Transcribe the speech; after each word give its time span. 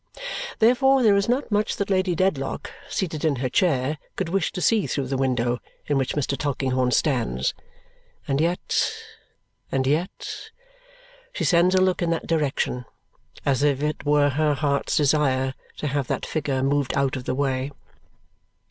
Therefore 0.57 1.03
there 1.03 1.15
is 1.15 1.29
not 1.29 1.51
much 1.51 1.75
that 1.75 1.91
Lady 1.91 2.15
Dedlock, 2.15 2.71
seated 2.89 3.23
in 3.23 3.35
her 3.35 3.49
chair, 3.49 3.99
could 4.15 4.29
wish 4.29 4.51
to 4.53 4.59
see 4.59 4.87
through 4.87 5.05
the 5.05 5.15
window 5.15 5.59
in 5.85 5.95
which 5.95 6.15
Mr. 6.15 6.35
Tulkinghorn 6.35 6.89
stands. 6.89 7.53
And 8.27 8.41
yet 8.41 8.95
and 9.71 9.85
yet 9.85 10.49
she 11.33 11.43
sends 11.43 11.75
a 11.75 11.81
look 11.81 12.01
in 12.01 12.09
that 12.09 12.25
direction 12.25 12.85
as 13.45 13.61
if 13.61 13.83
it 13.83 14.03
were 14.03 14.29
her 14.29 14.55
heart's 14.55 14.97
desire 14.97 15.53
to 15.77 15.85
have 15.85 16.07
that 16.07 16.25
figure 16.25 16.63
moved 16.63 16.97
out 16.97 17.15
of 17.15 17.25
the 17.25 17.35
way. 17.35 17.71